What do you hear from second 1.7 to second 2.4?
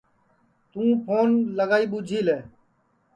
ٻوچھی لے